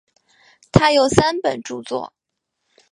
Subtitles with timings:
[0.71, 2.11] 他有三本着作。